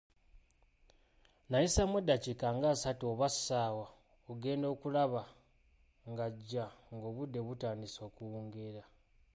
Nayisaamu 1.49 1.95
eddakiika 1.99 2.47
ng'asatu 2.57 3.03
oba 3.13 3.27
ssaawa, 3.33 3.85
ogenda 4.31 4.67
okulaba 4.73 5.21
ng'ajja 6.09 6.65
ng'obudde 6.93 7.39
butandise 7.47 7.99
okuwungeera. 8.07 8.83